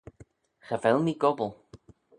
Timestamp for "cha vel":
0.67-0.97